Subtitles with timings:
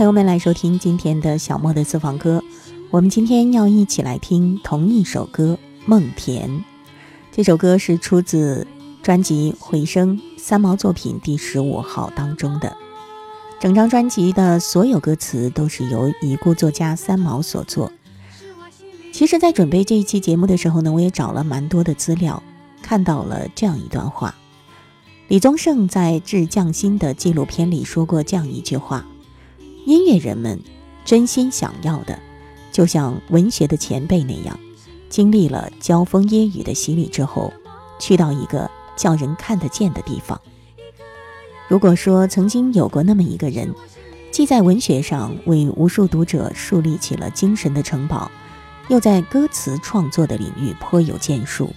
[0.00, 2.42] 朋友们来收听今天的小莫的私房歌。
[2.88, 6.48] 我们今天要一起来听同一首歌《梦田》。
[7.30, 8.66] 这首歌是出自
[9.02, 12.74] 专辑《回声》三毛作品第十五号当中的。
[13.60, 17.92] 整张专辑的所有歌词都是由已故作家三毛所作。
[19.12, 22.42] 其实，在准备这一期节目的时候呢，我也找了蛮多的资料，
[22.80, 24.34] 看到了这样一段话：
[25.28, 29.04] 李宗盛在《致匠心》的纪录片里说过这样一句话。
[29.86, 30.60] 音乐人们
[31.04, 32.18] 真心想要的，
[32.70, 34.58] 就像文学的前辈那样，
[35.08, 37.52] 经历了交锋烟雨的洗礼之后，
[37.98, 40.40] 去到一个叫人看得见的地方。
[41.68, 43.72] 如果说曾经有过那么一个人，
[44.30, 48.30] 既在文学上为无数读者树立起了精神的城堡，
[48.88, 51.70] 又在歌词创作的领域颇有建树，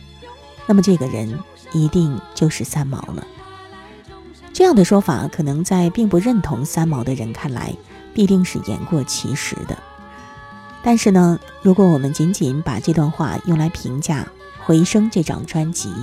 [0.68, 1.40] 那么这个人
[1.72, 3.26] 一定就是三毛了。
[4.52, 7.76] 这样的说法，可能在并不认同三毛的人看来。
[8.14, 9.78] 必定是言过其实的，
[10.84, 14.28] 但是呢，如果我们仅仅把这段话用来评价
[14.66, 15.94] 《回声》这张专辑，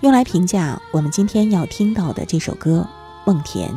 [0.00, 2.86] 用来评价我们今天要听到的这首歌
[3.26, 3.70] 《梦田》，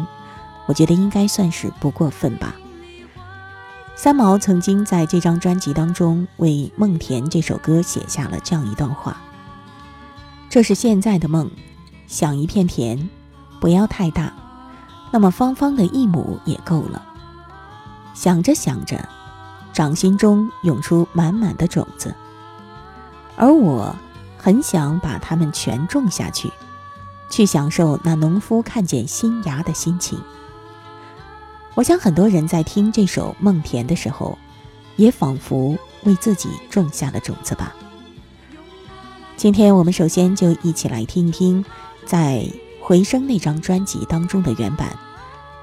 [0.66, 2.56] 我觉得应该算是不过分吧。
[3.96, 9.22] 三毛曾经在这张专辑当中为《梦田》这首歌写下了这样一段话
[10.50, 11.50] ：“这是现在的梦，
[12.08, 13.10] 想一片田，
[13.62, 14.34] 不要太大，
[15.12, 17.06] 那么方方的一亩也够了。”
[18.14, 18.98] 想着想着，
[19.74, 22.14] 掌心中涌出满满的种子，
[23.36, 23.96] 而我
[24.38, 26.52] 很想把它们全种下去，
[27.30, 30.20] 去享受那农夫看见新芽的心情。
[31.76, 34.38] 我想很多人在听这首《梦田》的时候，
[34.96, 37.74] 也仿佛为自己种下了种子吧。
[39.36, 41.66] 今天我们首先就一起来听一听，
[42.06, 42.48] 在
[42.80, 44.96] 《回声》那张专辑当中的原版。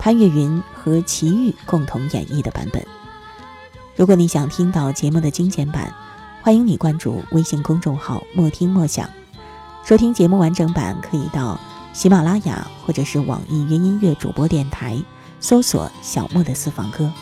[0.00, 2.82] 潘越云和齐豫共同演绎的版本。
[3.94, 5.94] 如果你想听到节目的精简版，
[6.40, 9.06] 欢迎你关注微信公众号“莫听莫想”，
[9.84, 11.60] 收听节目完整版可以到
[11.92, 14.98] 喜马拉雅或者是网易云音乐主播电台
[15.38, 17.12] 搜索“小莫的私房歌”。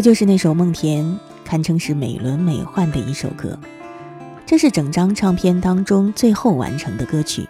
[0.00, 1.04] 这就是那首《梦田》，
[1.44, 3.60] 堪称是美轮美奂的一首歌。
[4.46, 7.46] 这是整张唱片当中最后完成的歌曲，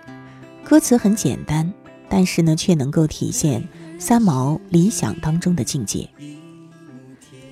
[0.64, 1.72] 歌词很简单，
[2.08, 3.62] 但是呢，却能够体现
[4.00, 6.08] 三毛理想当中的境界。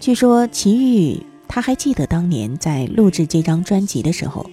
[0.01, 4.51] 据说齐豫他还记得当年在录制这张专辑的时候，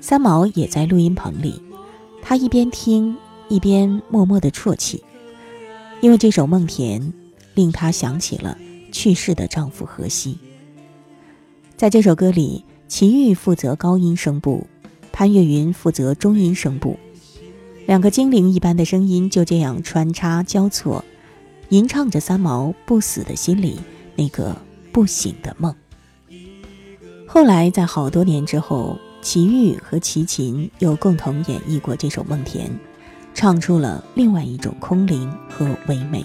[0.00, 1.62] 三毛也在录音棚里，
[2.20, 3.16] 他一边听
[3.48, 5.04] 一边默默的啜泣，
[6.00, 7.00] 因为这首《梦田》
[7.54, 8.58] 令他想起了
[8.92, 10.38] 去世的丈夫荷西。
[11.76, 12.64] 在这首歌里。
[12.88, 14.66] 齐豫负责高音声部，
[15.12, 16.98] 潘越云负责中音声部，
[17.84, 21.04] 两个精灵一般的声音就这样穿插交错，
[21.68, 23.78] 吟唱着三毛不死的心里
[24.16, 24.56] 那个
[24.90, 25.74] 不醒的梦。
[27.26, 32.70] 后来在好多年之后，齐豫和齐秦又共同演绎过这首《梦田》，
[33.34, 36.24] 唱出了另外一种空灵和唯美。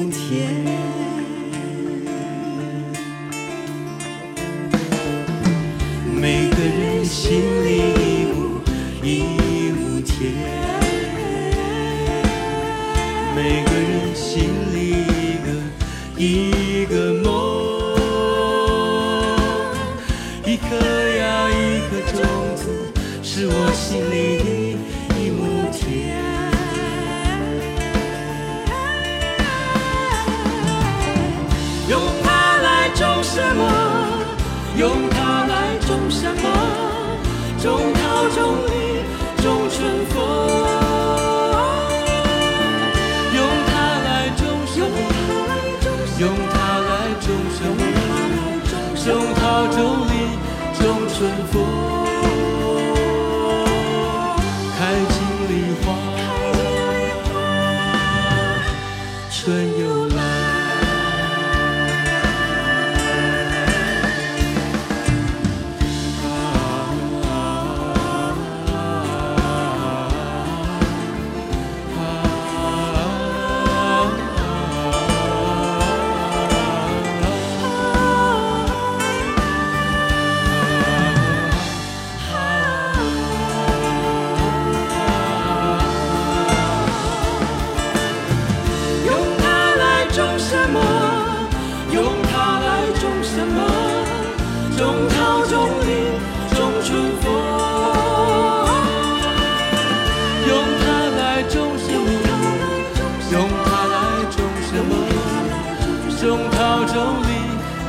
[106.91, 107.31] 桃种李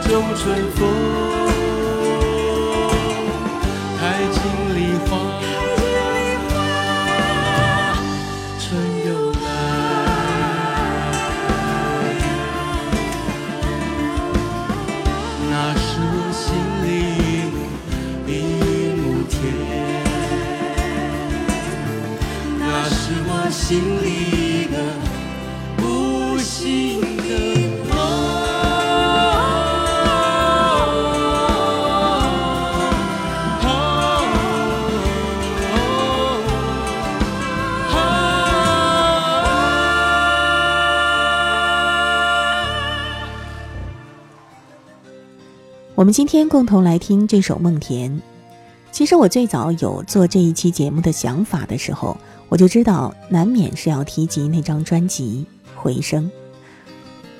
[0.08, 0.42] 种春
[0.76, 0.78] 风。
[3.98, 4.40] 开尽
[4.76, 4.78] 梨
[5.08, 5.10] 花，
[8.60, 8.64] 春
[9.04, 9.44] 又来。
[15.50, 16.40] 那是我心
[16.84, 16.86] 里
[18.28, 18.30] 一
[19.00, 19.34] 亩田，
[22.60, 23.60] 那是我心
[24.00, 24.06] 里
[46.02, 48.10] 我们今天共同来听这首《梦田》。
[48.90, 52.18] 其实我最早有做这一期节目的想法的时候，
[52.48, 55.46] 我就知道难免是要提及那张专辑
[55.80, 56.24] 《回声》。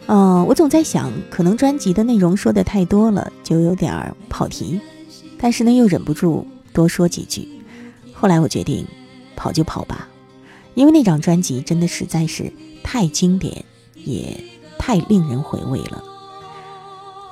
[0.07, 4.81] 嗯、我总在想，可能专辑的内容说的太多了，就有点儿跑题，
[5.41, 7.49] 但是呢又忍不住多说几句。
[8.13, 8.87] 后来我决定，
[9.35, 10.07] 跑就跑吧，
[10.75, 12.53] 因为那张专辑真的实在是
[12.85, 13.65] 太经典，
[14.05, 14.41] 也
[14.79, 16.01] 太令人回味了。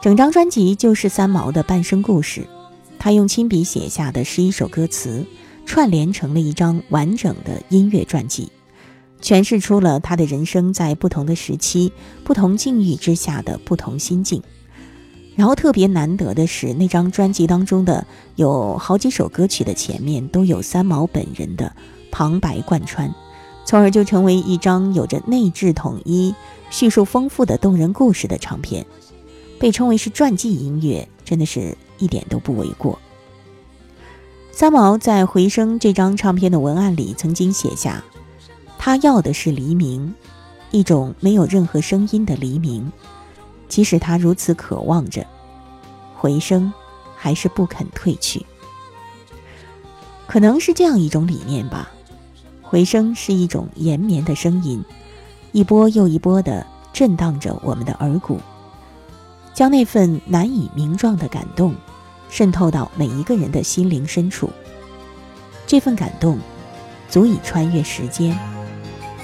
[0.00, 2.46] 整张专辑就是三毛的半生故事，
[2.98, 5.26] 他用亲笔写下的十一首歌词，
[5.66, 8.50] 串联成了一张完整的音乐传记，
[9.20, 11.92] 诠释出了他的人生在不同的时期、
[12.24, 14.42] 不同境遇之下的不同心境。
[15.36, 21.70] 然后特别难得的是，那张专辑当中的有好几首歌曲的前面都有三毛本人的
[22.10, 23.14] 旁白贯穿，
[23.66, 26.34] 从而就成为一张有着内置统一、
[26.70, 28.86] 叙述丰富的动人故事的唱片。
[29.60, 32.98] 被称为是传记音乐，真的是一点都不为过。
[34.50, 38.02] 三毛在《回声》这张唱片的文案里曾经写下
[38.78, 40.14] ：“他要的是黎明，
[40.70, 42.90] 一种没有任何声音的黎明。
[43.68, 45.24] 即使他如此渴望着，
[46.16, 46.72] 回声
[47.14, 48.44] 还是不肯褪去。
[50.26, 51.90] 可能是这样一种理念吧。
[52.62, 54.82] 回声是一种延绵的声音，
[55.52, 58.40] 一波又一波的震荡着我们的耳骨，
[59.54, 61.74] 将那份难以名状的感动。”
[62.32, 64.48] 渗透到每一个人的心灵深处，
[65.66, 66.38] 这份感动，
[67.08, 68.38] 足以穿越时间，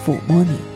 [0.04, 0.75] 抚摸你。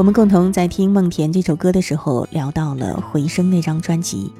[0.00, 4.32] 我们共同在听《梦田》这首歌的时候，聊到了《回声》那张专辑。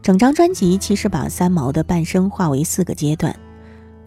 [0.00, 3.36] 整张专辑其实把三毛的半生划为四个阶段，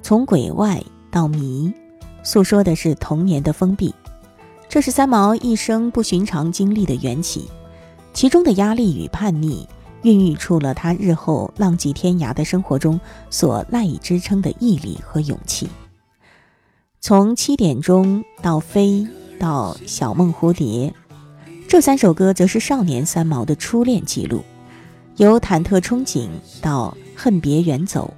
[0.01, 1.73] 从鬼外到迷，
[2.23, 3.93] 诉说的是童年的封闭。
[4.69, 7.49] 这是三毛一生不寻常经历的缘起，
[8.13, 9.67] 其中的压力与叛逆，
[10.03, 12.97] 孕育出了他日后浪迹天涯的生活中
[13.29, 15.67] 所赖以支撑的毅力和勇气。
[17.01, 19.05] 从七点钟到飞
[19.39, 20.93] 到小梦蝴蝶，
[21.67, 24.43] 这三首歌则是少年三毛的初恋记录。
[25.17, 26.27] 由忐忑憧憬
[26.61, 28.13] 到恨别远走，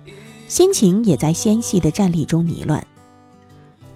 [0.48, 2.86] 心情也在纤细的战栗中迷乱。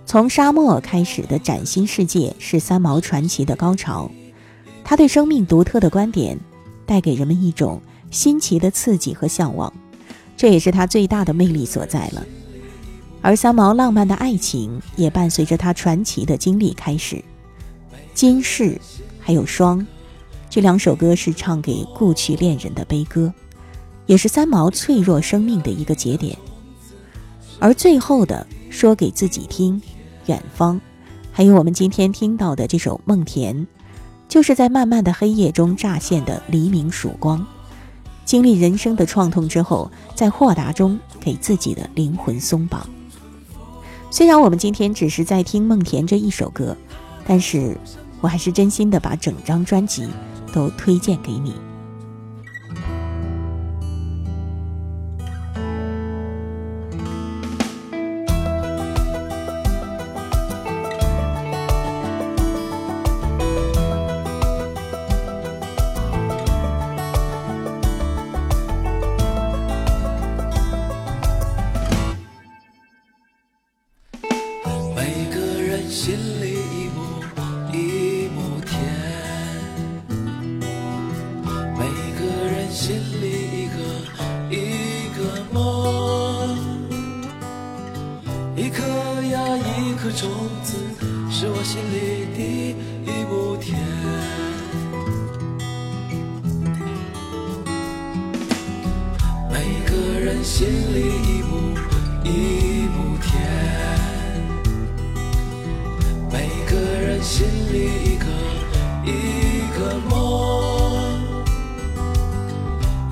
[0.06, 4.10] 从沙漠开始的崭新世界是三毛传奇的高潮，
[4.84, 6.40] 他对生命独特的观点，
[6.86, 9.72] 带给人们一种新奇的刺激和向往，
[10.38, 12.26] 这也是他最大的魅力所在了。
[13.24, 17.16] 而三毛浪漫的爱情也伴随着他传奇的经历开始，
[18.14, 18.72] 《今世》
[19.22, 19.80] 还有《霜》，
[20.50, 23.34] 这两首歌是唱给故去恋人的悲歌，
[24.06, 26.38] 也是三毛脆弱生命的一个节点。
[27.60, 29.82] 而最后的说给自己听。
[30.26, 30.80] 远方，
[31.32, 33.56] 还有我们今天听到的这首《梦田》，
[34.28, 37.46] 就是在漫漫的黑夜中乍现的黎明曙光。
[38.26, 42.86] 经历人生的创痛之后，在豁达中给自己的灵魂松绑。
[44.14, 46.78] 虽然我们今天只是在听《梦田》这一首歌，
[47.26, 47.76] 但是
[48.22, 50.08] 我还是真心的把整张专辑
[50.54, 51.56] 都推荐给你。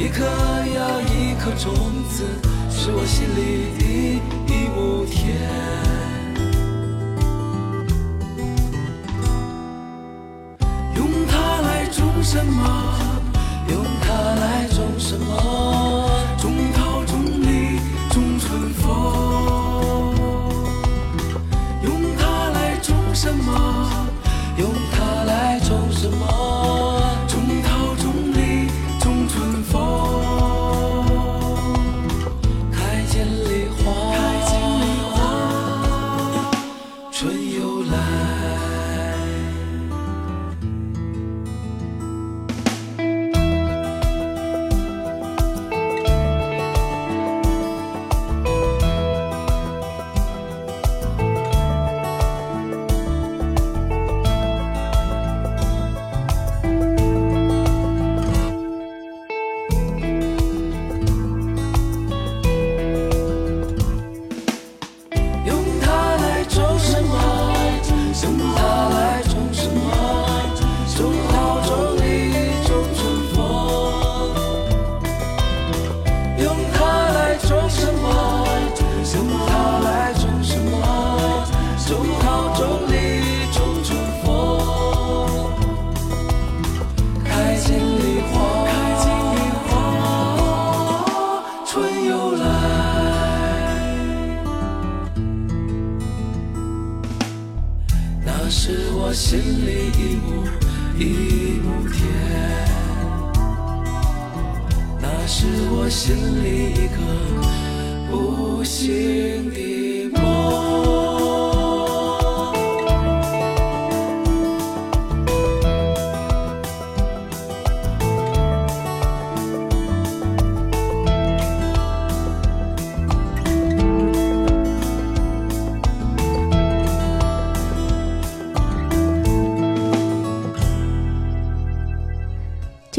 [0.02, 1.72] 一颗呀一颗种
[2.10, 2.26] 子，
[2.72, 3.86] 是我心里的
[4.48, 5.38] 一亩田。
[10.96, 13.01] 用它来种什么？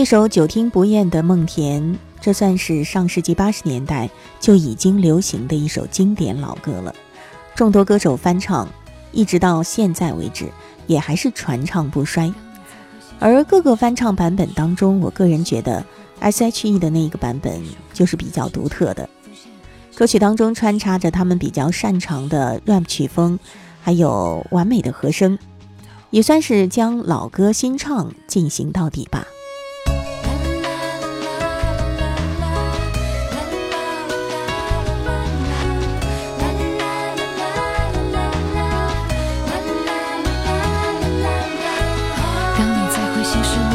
[0.02, 1.80] 这首久听不厌的《梦田》，
[2.20, 4.10] 这算是上世纪八十年代
[4.40, 6.92] 就已经流行的一首经典老歌了。
[7.54, 8.68] 众多歌手翻唱，
[9.12, 10.48] 一直到现在为止，
[10.88, 12.34] 也还是传唱不衰。
[13.20, 15.86] 而各个翻唱版本当中，我个人觉得
[16.18, 17.62] S.H.E 的那一个版本
[17.92, 19.08] 就是比较独特的。
[19.94, 23.38] 歌曲当中穿插着他们比较擅长的 rap 曲风，
[23.80, 25.38] 还有完美的和声，
[26.10, 29.24] 也算是将老歌新唱进行到底吧。
[43.32, 43.71] 情绪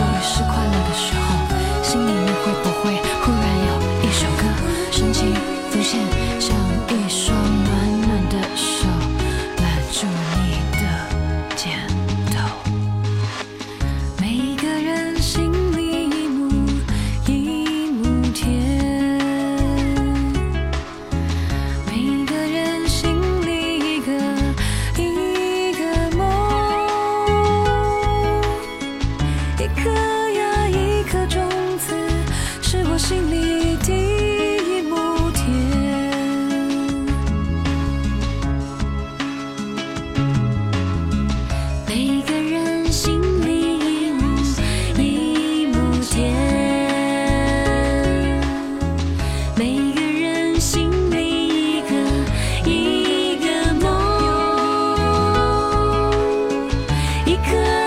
[57.48, 57.87] could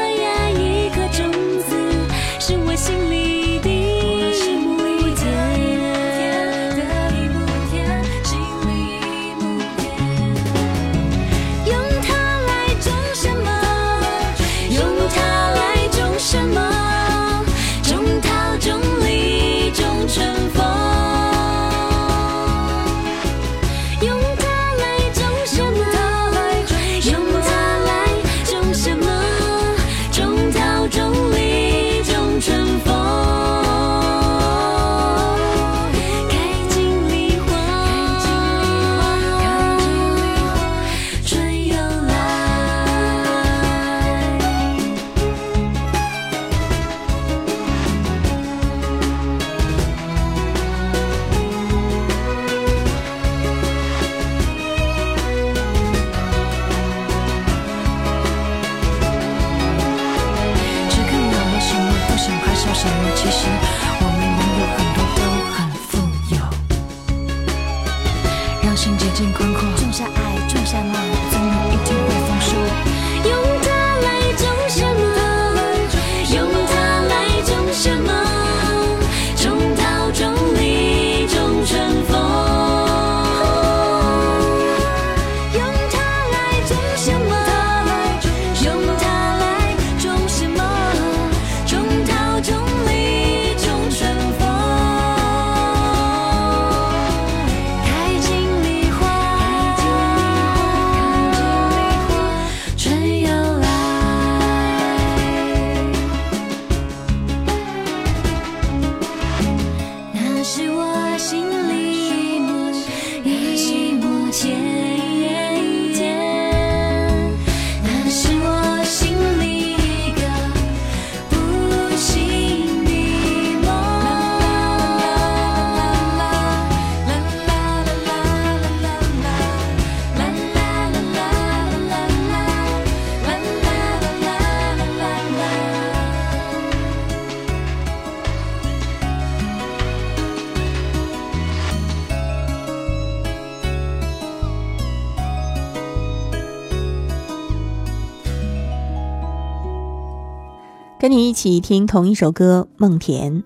[151.10, 153.42] 你一起听同一首歌《梦田》。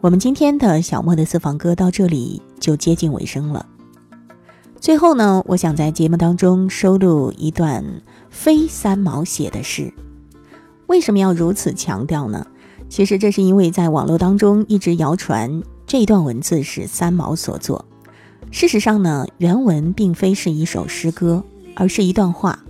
[0.00, 3.66] 我们今天的小莫的私房歌到这里就接近尾声了。
[4.78, 7.84] 最后呢，我想在节目当中收录一段
[8.30, 9.92] 非三毛写的诗。
[10.86, 12.46] 为什么要如此强调呢？
[12.88, 17.84] 其实这是因为在网络当中一直谣传这段文字是三毛所作。
[18.52, 21.42] 事实上呢，原文并非是一首诗歌，
[21.74, 22.60] 而是一段话，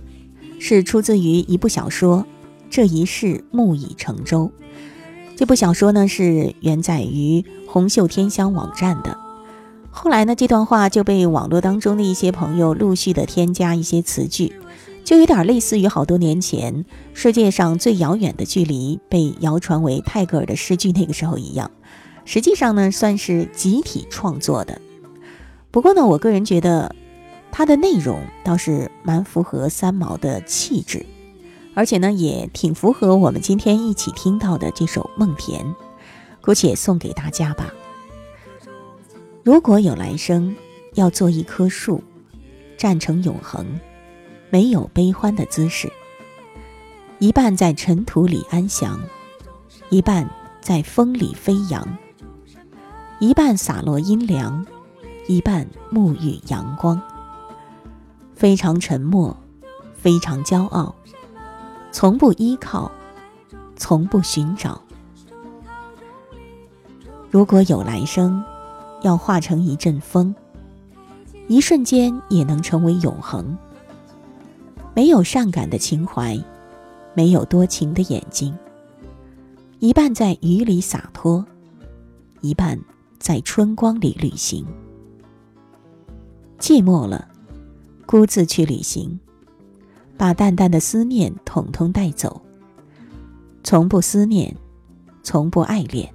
[0.59, 2.25] 是出自于一部小说。
[2.69, 4.51] 这一世木已成舟。
[5.35, 9.17] 这部小说呢是原载于红袖添香网站的。
[9.91, 14.53] 后来呢，这段话就被网络当中的一些朋友陆续的添加一些词句，
[15.03, 21.71] 就有点类似于好多年前世界上最遥远的距离被谣传为泰戈尔的诗句那个时候一样。
[22.25, 24.79] 实际上呢，算是集体创作的。
[25.71, 26.95] 不过呢，我个人觉得
[27.51, 31.05] 它的内容倒是蛮符合三毛的气质。
[31.79, 35.65] 而且呢，也挺符合我们今天一起听到的这首《梦田》，
[36.41, 37.73] 姑且送给大家吧。
[39.45, 40.53] 如果有来生，
[40.95, 42.03] 要做一棵树，
[42.77, 43.79] 站成永恒，
[44.49, 45.89] 没有悲欢的姿势。
[47.17, 48.99] 一半在尘土里安详，
[49.89, 51.97] 一半在风里飞扬，
[53.21, 54.65] 一半洒落阴凉，
[55.29, 57.01] 一半沐浴阳光。
[58.35, 59.37] 非常沉默，
[59.95, 60.93] 非常骄傲。
[61.91, 62.91] 从不依靠，
[63.75, 64.81] 从不寻找。
[67.31, 68.43] 如果有来生，
[69.01, 70.33] 要化成一阵风，
[71.47, 73.57] 一瞬间也能成为永恒。
[74.95, 76.37] 没有善感的情怀，
[77.13, 78.55] 没有多情的眼睛。
[79.79, 81.45] 一半在雨里洒脱，
[82.41, 82.79] 一半
[83.17, 84.65] 在春光里旅行。
[86.59, 87.27] 寂寞了，
[88.05, 89.19] 孤自去旅行。
[90.19, 92.41] 把淡淡的思念统统带走，
[93.63, 94.53] 从不思念，
[95.23, 96.13] 从不爱恋。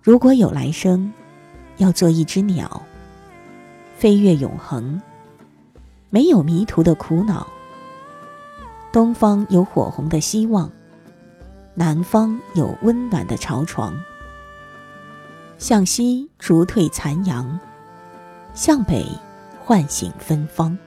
[0.00, 1.12] 如果有来生，
[1.76, 2.80] 要做一只鸟，
[3.94, 4.98] 飞越永恒，
[6.08, 7.46] 没有迷途的苦恼。
[8.90, 10.72] 东方有火红的希望，
[11.74, 13.94] 南方有温暖的巢床。
[15.58, 17.60] 向西逐退残阳，
[18.54, 19.06] 向北
[19.62, 20.78] 唤醒芬芳。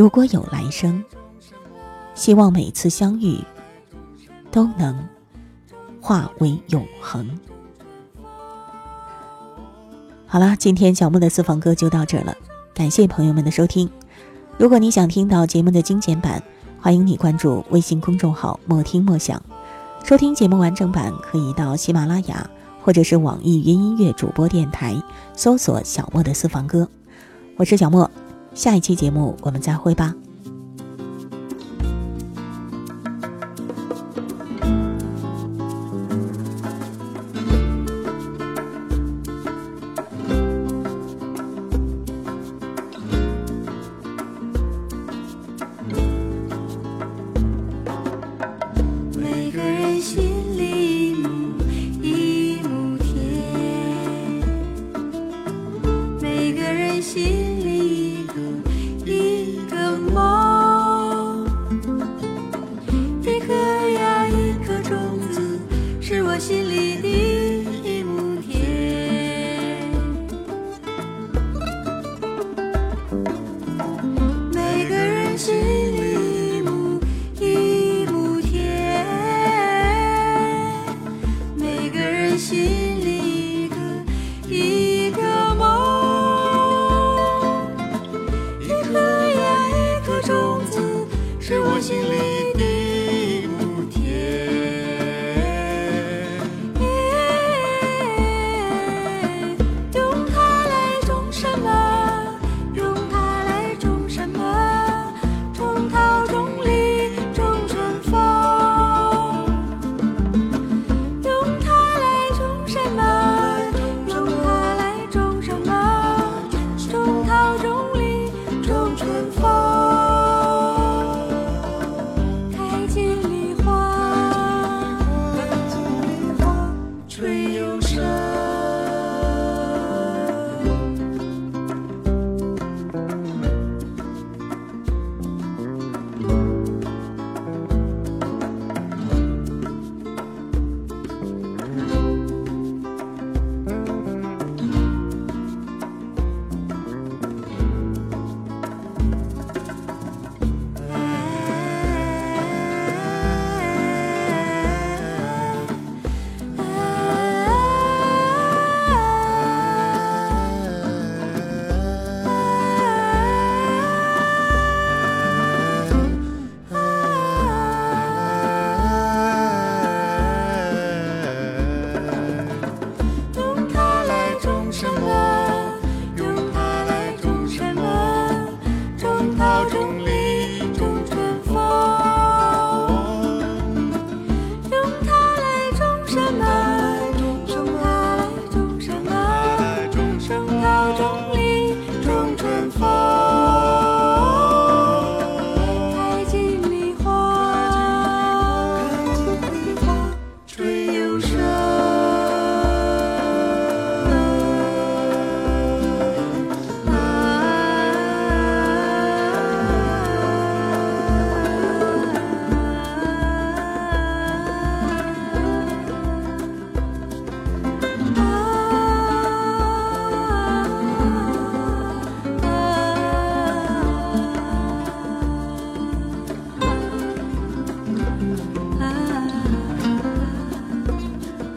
[0.00, 1.04] 如果有来生，
[2.14, 3.38] 希望每次相遇
[4.50, 5.06] 都能
[6.00, 7.38] 化为永恒。
[10.26, 12.34] 好了，今天小木的私房歌就到这了，
[12.72, 13.90] 感谢朋友们的收听。
[14.56, 16.42] 如果你想听到节目的精简版，
[16.80, 19.42] 欢迎你关注微信公众号“莫听莫想”，
[20.02, 22.48] 收听节目完整版可以到喜马拉雅
[22.80, 24.96] 或者是网易云音乐主播电台
[25.36, 26.88] 搜索“小莫的私房歌”。
[27.58, 28.10] 我是小莫。
[28.54, 30.14] 下一期节目我们再会吧。
[56.20, 57.49] 每个人心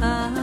[0.03, 0.42] ah.